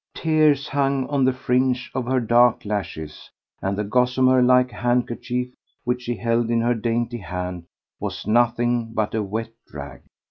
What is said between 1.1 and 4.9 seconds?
the fringe of her dark lashes, and the gossamer like